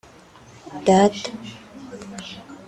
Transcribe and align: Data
Data 0.83 1.29